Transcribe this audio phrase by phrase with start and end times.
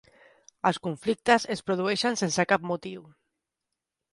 [0.69, 3.05] Els conflictes es produeixen sense cap motiu.